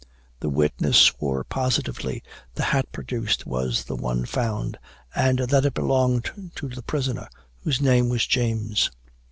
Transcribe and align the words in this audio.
The 0.39 0.49
witness 0.49 0.97
swore 0.97 1.43
positively 1.43 2.23
the 2.55 2.63
hat 2.63 2.91
produced 2.91 3.45
was 3.45 3.83
the 3.83 3.95
one 3.95 4.25
found, 4.25 4.79
and 5.13 5.37
that 5.37 5.63
it 5.63 5.75
belonged 5.75 6.31
to 6.55 6.67
the 6.69 6.81
prisoner, 6.81 7.29
whose 7.59 7.81
name 7.81 8.09
was 8.09 8.25
James. 8.25 8.89